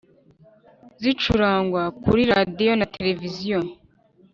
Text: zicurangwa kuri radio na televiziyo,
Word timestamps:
zicurangwa 1.01 1.81
kuri 2.03 2.21
radio 2.33 2.71
na 2.79 2.85
televiziyo, 2.95 3.59